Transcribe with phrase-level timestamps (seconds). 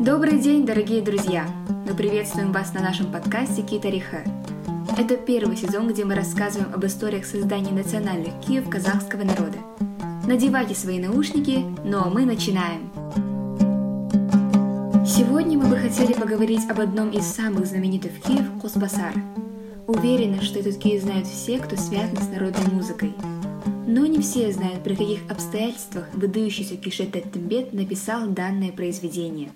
[0.00, 1.46] Добрый день, дорогие друзья!
[1.86, 4.24] Мы приветствуем вас на нашем подкасте Китариха.
[4.96, 9.58] Это первый сезон, где мы рассказываем об историях создания национальных Киев казахского народа.
[10.26, 12.90] Надевайте свои наушники, но мы начинаем!
[15.06, 19.12] Сегодня мы бы хотели поговорить об одном из самых знаменитых Киев– Косбасар.
[19.86, 23.12] Уверена, что этот Киев знают все, кто связан с народной музыкой.
[23.86, 29.50] Но не все знают, при каких обстоятельствах выдающийся Кишет Теттембет написал данное произведение.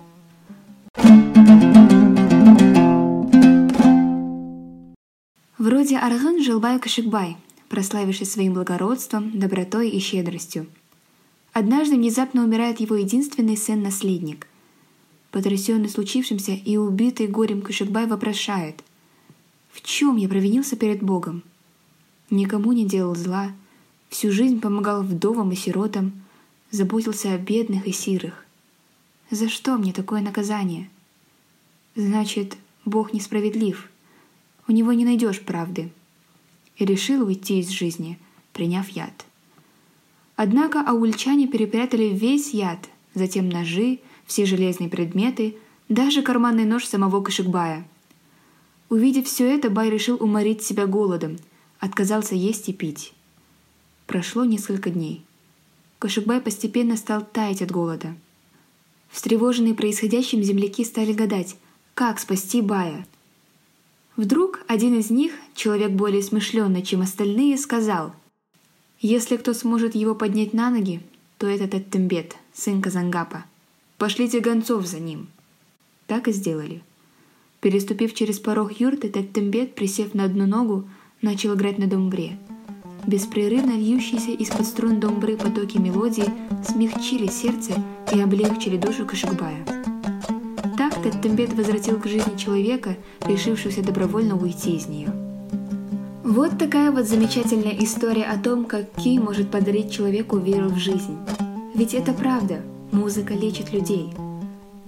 [5.58, 6.00] Вроде
[6.42, 7.36] жил Бай Кашикбай,
[7.68, 10.66] прославивший своим благородством, добротой и щедростью.
[11.52, 14.46] Однажды внезапно умирает его единственный сын-наследник–
[15.34, 18.84] Потрясенный случившимся и убитый горем Кушекбай вопрошает,
[19.72, 21.42] «В чем я провинился перед Богом?
[22.30, 23.50] Никому не делал зла,
[24.10, 26.22] всю жизнь помогал вдовам и сиротам,
[26.70, 28.46] заботился о бедных и сирых.
[29.28, 30.88] За что мне такое наказание?
[31.96, 33.88] Значит, Бог несправедлив,
[34.66, 35.90] у него не найдешь правды.
[36.76, 38.18] И решил уйти из жизни,
[38.52, 39.26] приняв яд.
[40.34, 45.56] Однако аульчане перепрятали весь яд, затем ножи, все железные предметы,
[45.88, 47.86] даже карманный нож самого Кашикбая.
[48.88, 51.36] Увидев все это, Бай решил уморить себя голодом,
[51.78, 53.12] отказался есть и пить.
[54.06, 55.24] Прошло несколько дней.
[56.00, 58.16] Кашикбай постепенно стал таять от голода.
[59.10, 61.56] Встревоженные происходящим земляки стали гадать,
[61.94, 63.06] как спасти Бая.
[64.16, 68.14] Вдруг один из них, человек более смышленный, чем остальные, сказал,
[69.00, 71.00] «Если кто сможет его поднять на ноги,
[71.38, 73.44] то это Теттембет, сын Казангапа».
[73.98, 75.28] Пошлите гонцов за ним!»
[76.06, 76.82] Так и сделали.
[77.60, 80.88] Переступив через порог юрты, Теттембет, присев на одну ногу,
[81.22, 82.38] начал играть на домбре.
[83.06, 86.30] Беспрерывно льющиеся из-под струн домбры потоки мелодии
[86.66, 89.64] смягчили сердце и облегчили душу Кашикбая.
[91.04, 92.96] Так Теттембет возвратил к жизни человека,
[93.26, 95.12] решившегося добровольно уйти из нее.
[96.24, 101.16] Вот такая вот замечательная история о том, как Ки может подарить человеку веру в жизнь.
[101.76, 102.62] Ведь это правда–
[102.94, 104.10] Музыка лечит людей.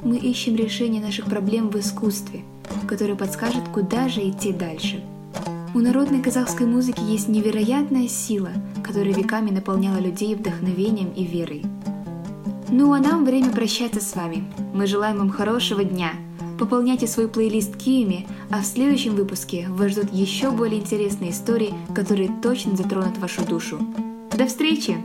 [0.04, 2.44] Мы ищем решение наших проблем в искусстве,
[2.86, 5.02] которое подскажет, куда же идти дальше.
[5.74, 8.50] У народной казахской музыки есть невероятная сила,
[8.84, 11.64] которая веками наполняла людей вдохновением и верой.
[12.68, 14.44] Ну а нам время прощаться с вами.
[14.74, 16.12] Мы желаем вам хорошего дня.
[16.58, 22.30] Пополняйте свой плейлист киями, а в следующем выпуске вас ждут еще более интересные истории, которые
[22.42, 23.78] точно затронут вашу душу.
[24.36, 24.96] До встречи!